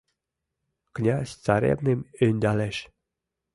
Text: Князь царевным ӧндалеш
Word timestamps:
Князь 0.95 1.31
царевным 1.43 1.99
ӧндалеш 2.25 2.77